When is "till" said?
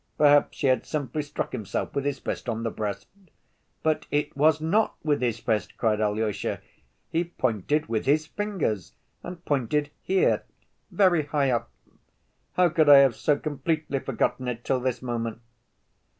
14.63-14.79